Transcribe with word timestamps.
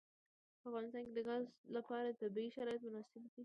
په 0.61 0.65
افغانستان 0.69 1.01
کې 1.05 1.13
د 1.15 1.19
ګاز 1.27 1.43
لپاره 1.75 2.17
طبیعي 2.21 2.49
شرایط 2.55 2.81
مناسب 2.85 3.21
دي. 3.33 3.39